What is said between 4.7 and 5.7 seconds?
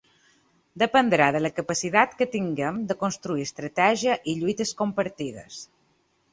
compartides.